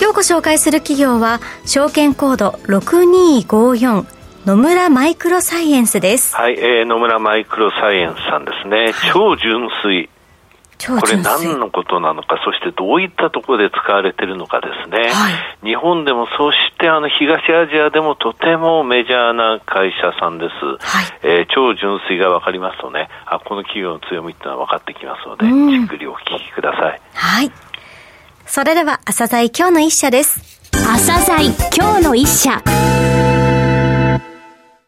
[0.00, 4.06] 今日ご紹介する企業は証券コード6254
[4.46, 6.36] 野村マイクロサイエンスです。
[6.36, 10.10] はい、えー、野村マイクロサイエンスさんですね、はい、超純粋。
[10.86, 27.00] これ何のことなのか、そしてどういったところで使われているのかですね、はい、日本でもそしてあの東アジアでもとてもメジャーな会社さんです、はい、えー、超純粋が分かりますとねあ、この企業の強みっていうのは分かってきますので、うん、じっくりお聞きください。
[27.14, 27.73] はい
[28.46, 30.40] それでは朝鮮今日の一社です
[30.72, 32.62] 朝鮮今日の一社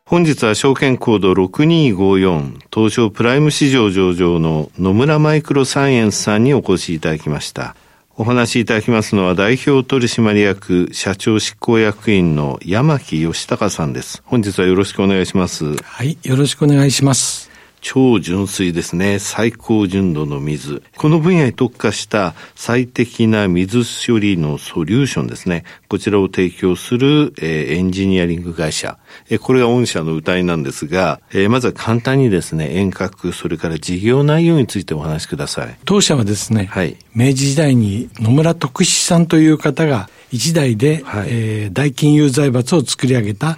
[0.05, 7.75] 本日は証券コード6254東証プライム市場上場の野村マイクロサイエンスさんにお越しいただきました。
[8.19, 14.23] お話しいただきますのは代表取締役社長執行役員の山木義隆さんです。
[14.25, 15.77] 本日はよろしくお願いします。
[15.83, 17.46] はい、よろしくお願いします。
[17.89, 19.20] 超純水ですね。
[19.20, 20.83] 最高純度の水。
[20.97, 25.62] この分野に特化した最適な水処理のソリューションですね。
[25.87, 28.98] こちらを提供する、えー、エンジニアリング会社。
[29.28, 35.78] えー、これが御社の歌いなんですが、えー、まずは簡単にですね、遠隔、それから事業内容についてお話しください。
[35.84, 43.56] 当社はですね、はい、明治時代に野村徳志さんという方が一代で、はい、えー、大金融財閥を作り上げた、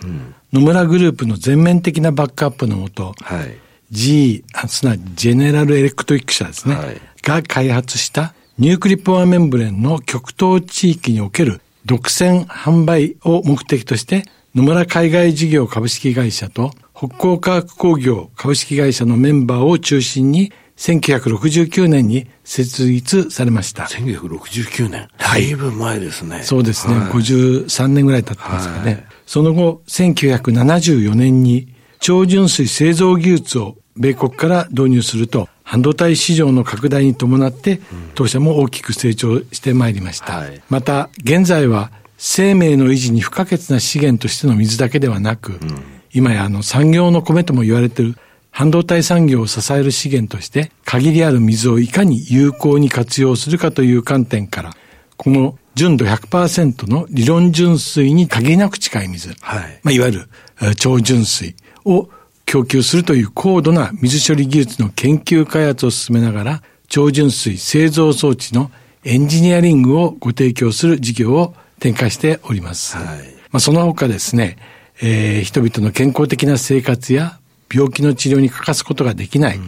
[0.53, 23.85] 野村グループの全面的なバックアップのもと、はい G、すなわちジェネラルエレクトリック社ですね、はい、が開発したニュークリポアメンブレンの極東地域における独占販売を目的として、野村海外事業株式会社と北港科学工業株式会社のメンバーを中心に1969年に設立されました。
[23.85, 26.43] 1969年だいぶ前ですね。
[26.43, 26.95] そうですね。
[26.95, 28.93] はい、53年ぐらい経ってますかね。
[28.93, 37.81] はい、その後、1974年に超純水製造技術を米国から導入すると、半導体市場の拡大に伴って、
[38.15, 40.39] 当社も大きく成長してまいりました。
[40.39, 45.83] はい、また、現在は生命の維持に不可欠な資源としての水だけではなく、うん、
[46.13, 48.17] 今やあの産業の米とも言われている
[48.51, 54.73] 半導体産業を支える資源として、限りある水をいかに有効に活用するかという観点から、
[55.17, 60.29] この純度100%の理論純水に限りなく近い水、はい、まあ、いわゆる
[60.77, 61.55] 超純水
[61.85, 62.09] を
[62.49, 68.71] 供給するという高度な水処理技術の研究開発を進めながら、超純水製造装置の
[69.05, 72.97] エンジニアリングをご提供する事業を展開しております。
[72.97, 73.07] はい、
[73.51, 74.57] まあ、その他ですね、
[75.03, 77.39] えー、人々の健康的な生活や
[77.71, 79.61] 病気の治療に欠かすことができない、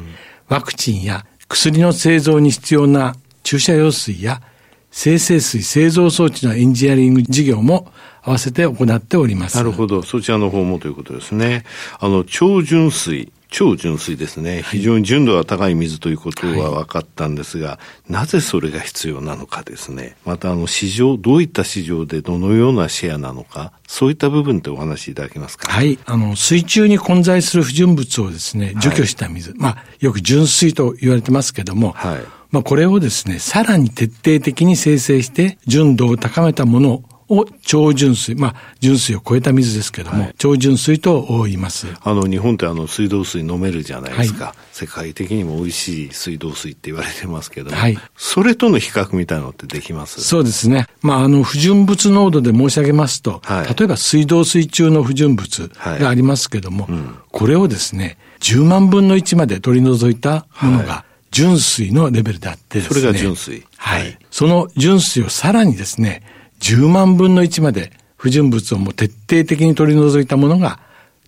[0.49, 4.41] ワクチンや薬の製造に必要な注射用水や
[4.91, 7.93] 生成水製造装置のエンジニアリング事業も
[8.23, 9.57] 合わせて行っております。
[9.57, 10.03] なるほど。
[10.03, 11.65] そちらの方もということですね。
[11.99, 13.33] あの、超純水。
[13.53, 14.63] 超純水ですね。
[14.63, 20.15] 非常に純度が高い水ということは分かったんですが、はい、なぜそれが必要なのかですね。
[20.25, 25.69] また、あの、市場、どういった市場でどのようなシェアなのか、そういった部分ってお話しいただけますか？
[25.69, 25.99] はい。
[26.05, 29.51] あの、水中に混在する不純物をですね、除去した水。
[29.51, 32.21] はい、まあ、よく純水と言われてますけども、はい。
[32.51, 41.87] まあ、これをですね、さらに徹底的に生成して、純度を高めたものを超純水、まあ、純水を超えた水ですけども、はい、超純水と言います。
[42.03, 44.47] あの、日本ってあの、水道水飲めるじゃないですか。
[44.47, 50.21] はい、世界的にも美味しい水道水って言われてますけども、はい、それとの比較みたいなのってできます？
[50.23, 50.89] そうですね。
[51.03, 63.01] まあ、あの、不純物濃度で申し上げますと、はい、例えば水道水中の不純物がありますけども、うん、これをですね、10万分の1まで取り除いたものが、純水のレベルであってですね。
[63.01, 63.65] それが純水。
[63.77, 64.19] はい。
[64.31, 66.23] その純水をさらにですね、
[66.61, 70.81] 10万分の1まで不純物をもう徹底的に取り除いたものが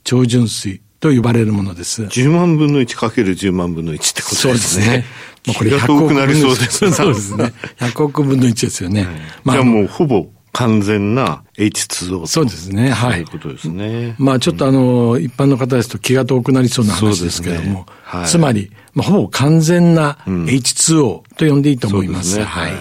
[0.04, 2.04] 超純水と呼ばれるものです。
[2.04, 4.48] 10万分の1かける10万分の1ってことですね。
[4.48, 5.04] そうですね。
[5.46, 6.92] まあ、これ100億なりそうです。
[6.92, 7.52] そうですね。
[7.78, 9.06] 100億分の1ですよね。
[9.42, 12.90] まあ、じゃあもうほぼ完全な H2O そうですね。
[12.90, 13.20] はい。
[13.20, 14.14] いうことですね。
[14.18, 22.26] まあちょっとあの、一般の方ですと気が遠くなりそうな話ですけども、ねはい、つまり、まあ、ほぼ完全な H2O と呼んでいいと思います。
[22.26, 22.72] うん、すね、はい。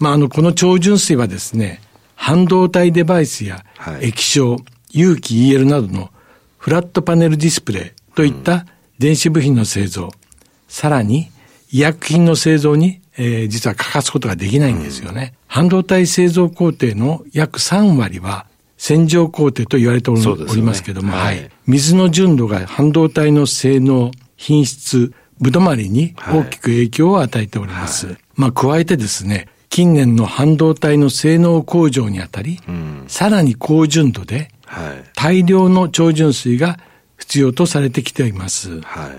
[0.00, 1.80] まああの、この超純水はですね、
[2.16, 3.64] 半導体デバイスや
[4.00, 4.56] 液晶、
[4.90, 6.10] 有機 EL などの
[6.58, 8.66] フラットパネルディスプレイといった
[8.98, 10.10] 電子部品の製造、
[10.68, 11.30] さらに
[11.70, 15.34] 医薬品の製造に、えー、実は欠かすことができないんですよね。
[15.46, 18.46] 半導体製造工程の約3割は
[18.78, 21.18] 洗浄工程と言われておりますけども、ね。
[21.18, 28.06] はい、水の純度が半導体の性能、品質、ぶどまりに大きく影響を与えております。
[28.06, 34.50] はい、まあ、加えてですね、近年の半導体の性能向上にあたり、うん、さらに高純度で、
[35.14, 36.78] 大量の超純水が
[37.30, 38.80] 必要とされてきています。
[38.80, 39.10] はい。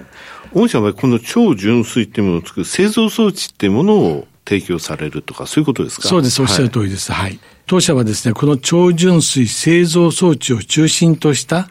[0.54, 6.10] 御社はこの超純水っていうものを作る製造装置っていうものを提供されるとか、そういうことですか？
[6.10, 7.14] そうです、おっしゃる通りです。
[7.14, 7.40] はい。
[7.68, 11.70] 当社はですね、この超純水製造装置を中心とした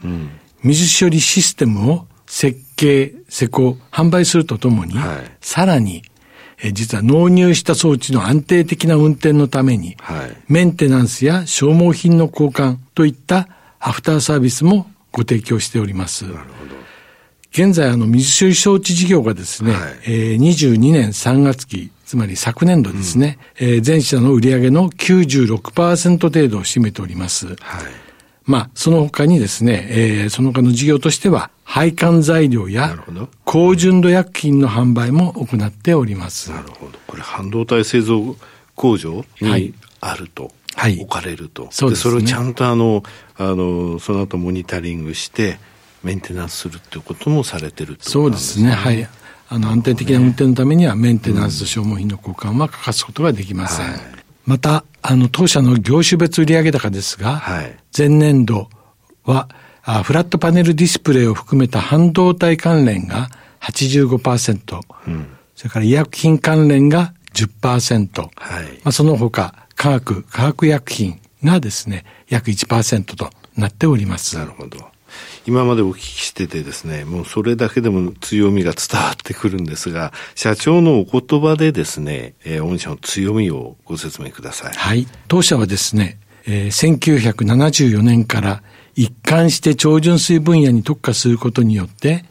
[0.62, 6.02] 水処理システムを設計、施工、販売するとともに、はい、さらに、
[6.62, 13.48] え実は納入した装置の安定的な運転のために、はい、メンテナンスや消耗品の交換といった
[13.78, 16.24] アフターサービスもご提供しております。
[16.24, 16.80] なるほど。
[17.52, 27.46] 現在、あの、水処理装置事業がですね、はい、えー、22年3月期、つまり昨年度ですね、うん、えー、全社の売上の96%程度を占めております。
[27.46, 27.56] はい。
[28.44, 32.96] まあ、その他にですね、えー、その他の事業としては、配管材料や
[33.44, 36.50] 高純度薬品の販売も行っております。
[36.50, 36.98] なるほど。
[37.06, 38.36] これ、半導体製造
[38.74, 40.44] 工場にあると。
[40.44, 40.52] はい、
[41.00, 41.68] 置かれると。
[41.70, 43.02] そうです、ね、それをちゃんとあの、
[43.36, 45.58] あの、その後モニタリングして、
[46.02, 48.70] メンテナンスするっていうこともされてるってことそうですね。
[48.70, 49.08] はい。
[49.48, 53.90] あの、安定的な運転のためには、メンテナンスと消耗品の交換は欠かすことができません。
[53.90, 54.00] はい、
[54.46, 58.68] また、あの、当社の業種別売上高ですが、はい、前年度
[59.24, 59.48] は
[59.82, 63.28] あ、フラットパネルディスプレイを含めた半導体関連が
[63.60, 68.28] 85%、うん、それから医薬品関連が10%、は
[68.62, 68.64] い。
[68.64, 74.36] まあ、その他、科学、化学薬品がですね、約1%となっております。
[74.36, 74.76] なるほど。
[75.46, 84.74] 今までお聞きしててですね、もうそれだけでも強みが伝わってくるんですが、社長のお言葉でですね、えー、御社の強みをご説明ください。
[84.74, 85.06] はい。
[85.28, 88.62] 当社はですね、えー、1974年から
[88.96, 92.26] 一貫して超純水分野に特化することによって、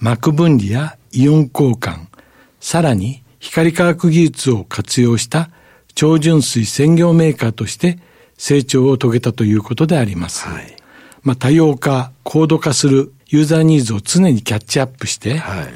[0.00, 2.06] 膜分離やイオン交換、
[2.58, 5.50] さらに光化学技術を活用した
[5.98, 7.98] 超純水専業メーカーとして
[8.36, 10.46] 成長を遂げたということであります。
[10.46, 10.76] はい。
[11.24, 15.66] まあ、多様化、高度化するユーザーニーズを常にキャッチアップして、はい、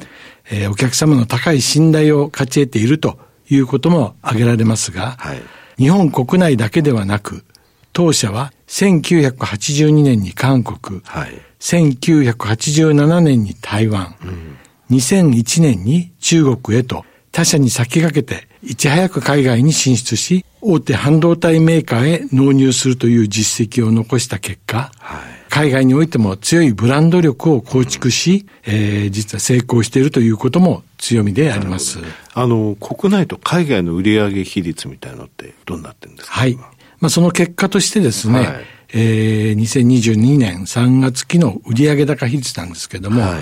[0.49, 5.41] えー、お客様の高い信頼を勝ち得ているということも挙げられますが、はい、
[5.75, 7.43] 日本国内だけではなく、
[7.91, 14.57] 当社は1982年に韓国、はい、1987年に台湾、うん、
[14.89, 17.03] 2001年に中国へと
[17.33, 31.99] 他社に先駆けていち早く海外に進出し、大手半導体メーカーへ納入するという実績を残した結果、はい、海外においても強いブランド力を構築し、うん、えー、実は成功しているということも強みであります。
[32.33, 36.33] あの、国内と海外の売上比率みたいなのってどうなってるんですか？
[36.35, 36.55] はい。
[36.99, 38.47] まあ、その結果としてですね、はい、
[38.93, 43.39] えー、2022年3月期の売上高比率なんですけども、は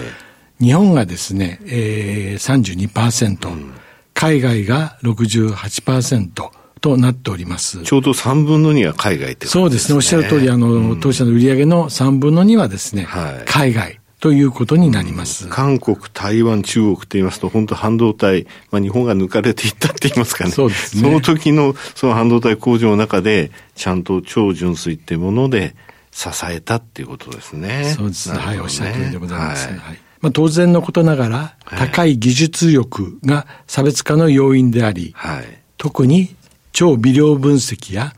[0.62, 3.74] い、日本がですね、えー、32%、うん、
[4.14, 7.84] 海外が68%、となっております。
[7.84, 9.52] ちょうど3分の2は海外ってね。
[9.52, 9.96] そうですね。
[9.96, 14.00] おっしゃる通り、あの、うん、当社の売上の3分の2はですね、はい、海外。
[14.20, 20.52] ということになります、うん、韓国、台湾、中国と言いますと、本当半導体、まあ日本が抜かれていったって言いますかね。
[20.52, 21.02] そうですね。
[21.02, 25.76] その時のその半導体工場の中で、ちゃんと超純粋っていうもので
[26.12, 27.96] 支えたっていうことですね。
[27.98, 28.32] そうです。
[28.32, 29.68] ね、はい、おっしゃる通りでございます。
[29.70, 35.46] はい、はいまあ、当然のことながら、高い技術力が差別化の要因であり、はい、
[35.78, 36.36] 特に
[36.72, 38.14] 超微量分析や、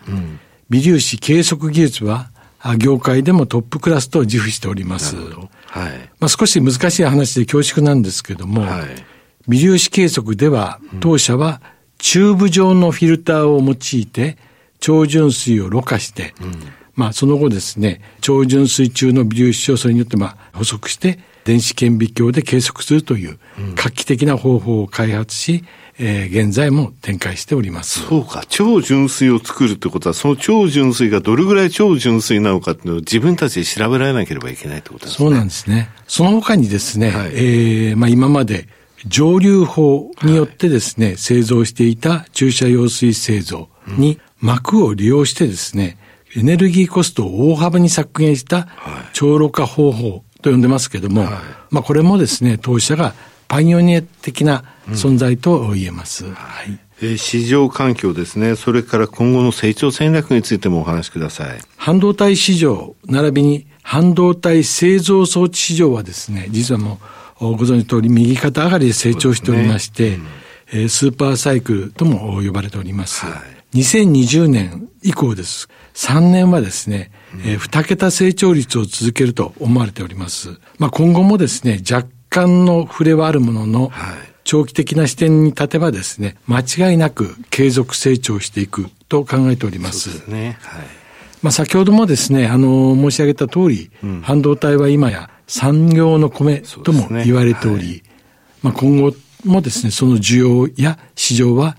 [0.69, 2.29] 微粒子計測技術は、
[2.77, 5.15] 業界でもトップクラスと自負しております。
[5.15, 6.09] はい。
[6.19, 8.85] まあ少し難しい話で恐縮なんですけども、はい、
[9.49, 11.61] 微粒子計測では、当社は
[11.97, 14.37] チューブ状のフィルターを用いて、
[14.79, 16.53] 超純水をろ過して、うん、
[16.95, 23.37] まあその後ですね、超純水中の微粒子をそれによってまあ補足して、電子顕微鏡で計測するという
[23.75, 25.63] 画期的な方法を開発し、
[25.99, 28.01] えー、現在も展開しております。
[28.07, 28.43] そうか。
[28.47, 35.17] 超純粋を作るってことは、その超純粋がどれぐらい超純粋なのかっていうのを自分たちで調べられなければいけないってことですね。
[35.17, 35.89] そうなんですね。
[36.07, 38.67] その他にですね、はい、えー、まあ今まで
[39.05, 45.97] 蒸留法によってですね、はい、製造していた注射用水製造に膜を利用してですね、
[46.35, 48.67] エネルギーコストを大幅に削減した
[49.13, 51.31] 超ろ過方法と呼んでますけども、はい、
[51.69, 53.13] まあこれもですね、当社が
[53.47, 56.25] パイオニア的な存在と言えます。
[56.25, 56.79] うん、はい。
[57.01, 58.55] え市場環境ですね。
[58.55, 61.59] それから今後の成長戦略についてもお話しください。
[61.77, 66.99] 半導体市場、並びに半導体製造装置市場はですね、実はも
[67.39, 70.19] うご存知の通り右肩上がりで成長しておりまして、ね
[70.73, 73.25] うん、スーパーサイクルとも呼ばれております。
[73.25, 73.41] は
[73.73, 75.67] い、2020年以降です。
[75.93, 77.11] 3年はですね、
[77.45, 80.59] えー、2桁成長率を続けると思われております。
[80.79, 90.11] まあ、今後もですね、若干の触れはあるものの、はい長期的な視点に立てばですね、間違いなく継続成長していくと考えております。
[90.11, 90.57] そうですね。
[90.61, 90.85] はい。
[91.41, 98.03] まあ先ほどもですね、あの、申し上げた通り、うん、半導体は今や産業の米とも言われており、ねはい、
[98.63, 99.13] まあ今後
[99.45, 101.77] もですね、その需要や市場は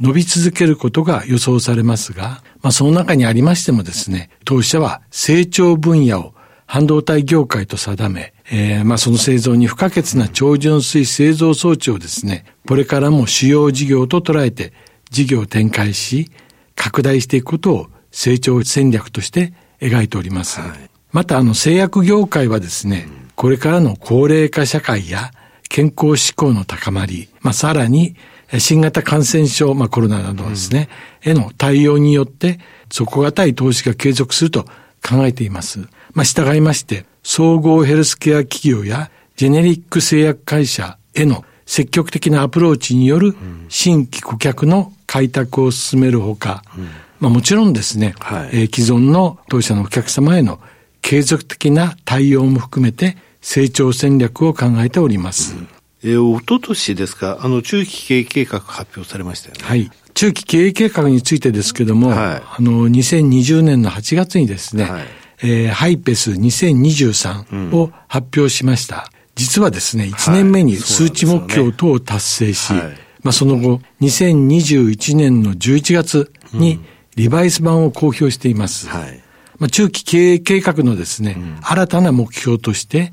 [0.00, 6.34] 伸び続けることが予想されますが、まあその中にありましてもですね、当社は成長分野を
[6.66, 14.72] 半導体業界と定め、えー、まあその製造に不可欠な超純水製造装置をですね、これからも主要事業と捉えて
[15.10, 16.30] 事業を展開し、
[16.74, 20.60] 拡大していくことを成長戦略として描いております。
[20.60, 20.70] はい、
[21.12, 25.30] またあの製薬業界はですね、これからの高齢化社会や
[25.68, 28.16] 健康志向の高まり、まあさらに
[28.58, 30.88] 新型感染症、まあコロナなどですね、
[31.24, 32.60] うん、への対応によって
[32.90, 34.64] 底堅い投資が継続すると
[35.02, 35.80] 考えています。
[36.12, 43.34] まあ従いまして、総合ヘルスケア企業やジェネリック製薬会社への積極的なアプローチによる
[43.68, 46.84] 新規顧客の開拓を進めるほか、うん、
[47.20, 50.60] まあもちろんですね、はい、えー、既存の当社のお客様への
[51.00, 55.54] 継続的な対応も含めて成長戦略を考えております。
[55.54, 55.68] うん、
[56.04, 59.62] えー、おととしですか、あの中期経営計画発表されましたよね。
[59.64, 59.90] はい。
[60.12, 65.02] 中期経営計画についてですけども、はい、あの、2020年の8月にですね、はい。
[65.42, 68.96] えー、ハイペス2023を発表しました。
[68.96, 69.02] うん、
[69.34, 72.82] 実はですね、1年目に数値目標等を達成し、はい。
[72.82, 72.86] そ
[73.22, 76.80] まあその後、2021年の11月に
[77.16, 78.88] リバイス版を公表しています。
[78.88, 79.22] はい、
[79.58, 83.08] まあ中期経営計画のですね、うん、新たな目標として、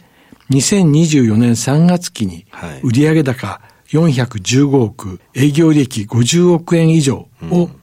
[0.49, 2.45] 2024年3月期に
[2.83, 7.27] 売上高415億、営業利益50億円以上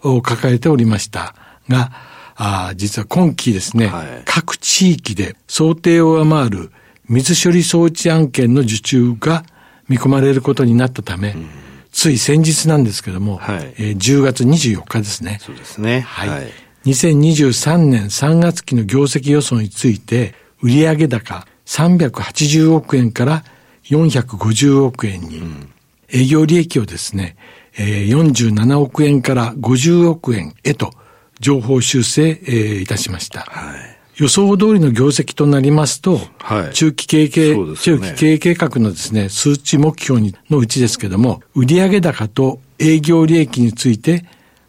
[0.03, 1.35] を抱えておりました。
[1.69, 1.93] が、
[2.35, 6.71] あ実は今期ですね、はい、各地域で想定を上回る
[7.09, 9.45] 水処理装置案件の受注が
[9.89, 11.49] 見込まれることになったため、うん、
[11.91, 15.39] つい先日なんですけども、はい、えー、10月24日ですね。
[15.43, 16.01] そうですね。
[16.01, 16.29] はい。
[16.29, 16.53] はい、
[16.85, 23.45] 2023年3月期の業績予想について、売上高380億円から
[23.85, 25.71] 450億円に、うん、
[26.11, 27.37] 営業利益をですね、
[27.79, 30.93] えー、47億円から50億円へと
[31.41, 33.41] 情報修正、えー、いたしました。
[33.41, 44.25] はい、予想通りの業績となりますと、はい、中期経営、ね、中期経営計画のですね、数値目標にのうちですけども、売上高と営業利益について、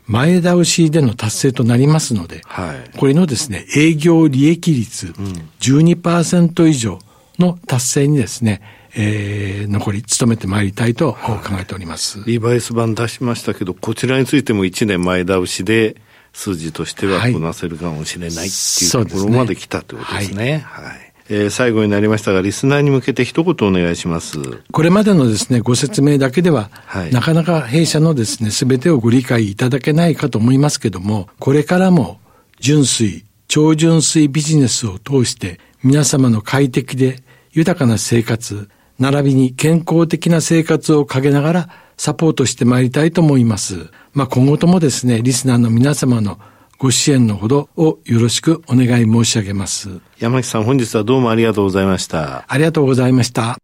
[0.10, 5.14] 前倒しでの達成となりますので、はい、これのですね、営業利益率
[5.60, 6.98] 12%以上
[7.38, 8.62] の達成にですね、
[8.96, 12.24] えー、残り努めてまいりたいと考えております。
[12.26, 15.96] リバイス版出しましたけど、こちらについても1年前倒しで、
[16.34, 20.64] 数字としてはこなせるかもしれないっていうところまで来たということですね。
[20.66, 24.40] はい、はいえー、最後になりましたが、リスナーに向けて一言お願いします。
[24.72, 32.20] これまでのですね、ご説明だけでは、はい、なかなか弊社のですね、すべてをご理解いただけないかと思いますけども、これからも
[32.60, 37.22] 純粋、超純粋ビジネスを通して、皆様の快適で
[37.52, 38.68] 豊かな生活、
[38.98, 43.92] 並びに健康的な生活をかけながらサポートしてまいりたいと思います。
[44.14, 46.40] まあ、今後ともですね、リスナーの皆様の
[46.80, 50.00] ご支援のほどをよろしくお願い申し上げます。
[50.18, 52.46] 山木さん、本日はどうもありがとうございました。
[52.48, 53.58] ありがとうございました。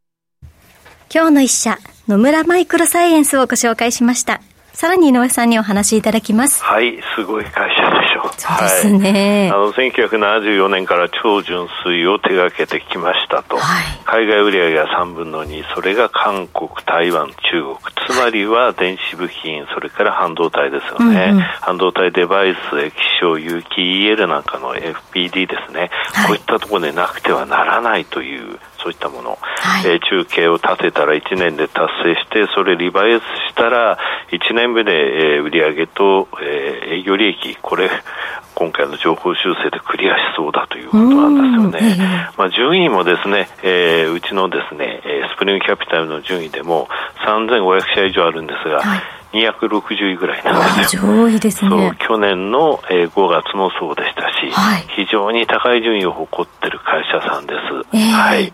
[1.10, 1.80] 今日の一社、
[2.10, 4.42] 野村マイクロサイエンスをご紹介しました。
[4.74, 6.62] さらに井上さんにお話しいただきます。
[6.62, 8.05] はい、すごい会社。
[8.38, 9.50] そうですね。
[9.52, 13.58] はい、あの、1974年から超純粋を手掛けてきましたと。
[13.58, 17.76] はい、海外売上が3分の2、それが韓国、台湾、中国。
[18.08, 21.30] つまりは電子部品、それから半導体ですよね。
[21.32, 25.90] うんうん、半導体デバイス、液晶、有機 EL なんかの FPD ですね。
[26.14, 33.98] はい、こういったところでなくてはならないというそういったもの、はい、えー、中継を立てたら1年で達成して、それリバイスしたら、
[34.32, 34.92] 1年目で、
[35.38, 37.90] えー、売上と、えー、営業利益、これ、
[38.54, 42.30] 今回の情報修正でクリアしそうだということなんですよね。
[42.38, 45.02] まあ、順位もですね、えー、うちのですね、
[45.34, 46.88] スプリングキャピタルの順位でも
[47.26, 49.00] 3500社以上あるんですが、はい
[49.36, 51.02] 260位ぐらいなんですよ。
[51.04, 51.98] 上位ですね。
[52.00, 57.98] 去年の、えー、5月もそうでしたし、はい、非常に高い順位を誇ってる会社さんです。
[57.98, 58.46] えー、はい。
[58.46, 58.52] い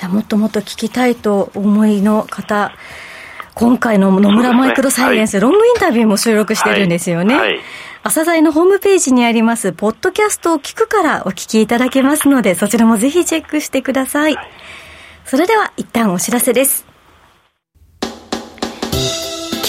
[0.00, 2.72] や、もっともっと聞きたいと思いの方、
[3.54, 7.34] 今回の野村マイクロサイエンス、ねはい、ロングインタビューも収録してるんですよね。
[7.36, 7.60] はい、はい
[8.04, 14.36] 朝鮮のホームページにあります、ポッドキャストを聞くからお聞きいただけますので、そちらもぜひチェックしてください。
[15.24, 16.91] それでは、一旦お知らせです。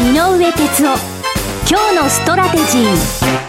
[0.00, 0.98] 井上哲夫。
[1.68, 3.47] 今日のストラテジー。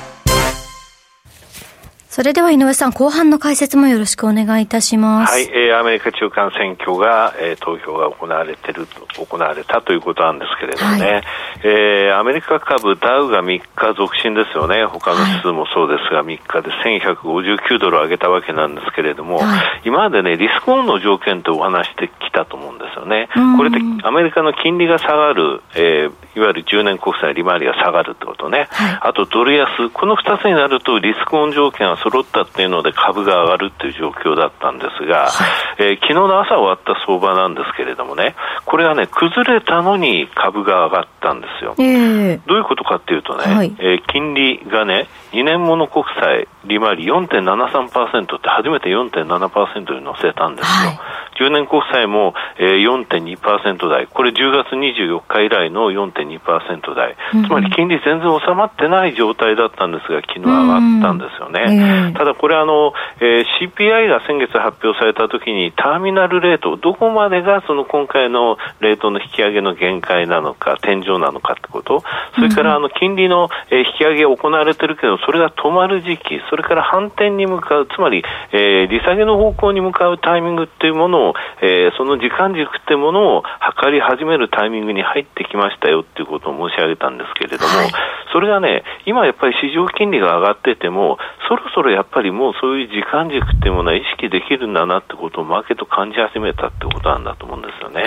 [2.10, 5.32] それでは井上さん、後半の解説もよろしくお願いいたします。
[5.32, 11.24] はい、えー、アメリカ中間選挙が、えー、投票が行われてる行われたということなんですけれどもね、はい、
[11.64, 16.72] えー、アメリカ株ダウが3日続伸ですよね、他の指数もそうですが、3日で
[17.14, 23.30] 1159ドル上げたわけなんですけれども、はい、今までね、リスクオンの条件とお話してきたと思うんですよね。
[23.56, 35.46] これでアメリカの金利が下がる、えー、いわゆる10年国債利回りが下がるってことね、はい、あとドル安、この2つになるとリスクオン条件は揃ったっていうので株が上がるっていう状況だったんですが、は
[35.80, 41.76] い、えー、昨日の朝終わった相場なんですけれどもね、これはね、崩れたのに株が上がったんですよ。
[41.78, 50.90] えー、どういうことかっていうとね、はい、えー、金利がね、2年もの国債利回り4.73%って初めて4.7%に乗せたんですよ。
[50.90, 51.00] はい、
[51.40, 62.08] 10年国債も、えー、4.2%台、これ10月24日以来の4.2%台、うん、つまり金利全然収まってない状態だったんですが、昨日上がったんですよね。
[62.08, 72.04] うん、ただこれあの、えー、CPI が先月発表されたときに、ターミナルレート、どこまでがその今回のレートの引き上げの限界なのか、天井なのかってこと、
[72.36, 81.29] それからあの金利の、えー、引き上げ行われてるけど、それが止まる時期、それから反転に向かう、つまり、えー、利下げの方向に向かうタイミングっていうものを、
[81.62, 87.92] えー、その時間軸っていうものを測り始めるタイミングに入ってきましたよっていうことを申し上げたんですけれども、はい、
[88.32, 98.04] それがね、今やっぱり市場金利が上がってても、そろそろやっぱりもうそういう時間軸っていうものは意識できるんだなってことをマーケット感じ始めたってことなんだと思うんですよね。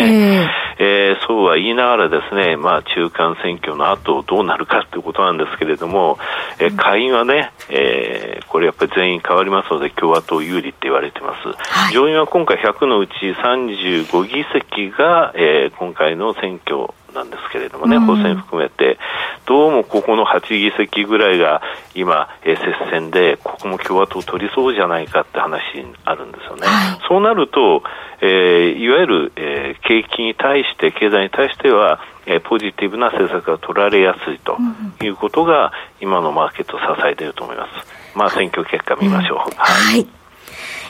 [0.78, 6.18] えー、えー、そうは言いながらですね、まあ中間選挙の後どうなるかっていうことなんですけれども、
[6.60, 11.48] えー、下院はね、えー、これやっぱり全員変わりますので共和党有利って言われてます。
[11.48, 18.98] はい、上院は今回100のうち35議席が、えー、今回の選挙なんですけれどもね、補選含めて、
[19.46, 21.62] どうもここの8議席ぐらいが
[21.94, 25.60] 今、えー、接戦で、ここも共和党取りそうじゃないかって話
[26.04, 26.66] あるんですよね。
[26.66, 27.82] はい、そうなると、
[28.20, 34.56] えー、いわゆる、えー、景気に対して、経済に対しては、えー、ポジティブな政策が取られやすいと
[35.02, 38.16] いうことが、今のマーケットを支えていると思います。
[38.16, 39.50] まあ、選挙結果見ましょう。
[39.50, 40.06] うん、はい。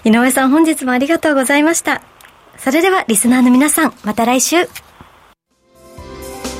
[0.04, 2.02] 井上さん、本日もありがとうございました。
[2.62, 4.68] それでは、リスナーの皆さん、また来週。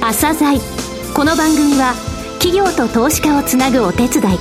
[0.01, 0.59] 朝鮮
[1.15, 1.95] この番組は
[2.41, 4.39] 企業と投資家をつなぐお手伝い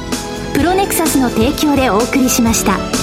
[0.56, 3.01] プロネクサスの提供でお送りしました。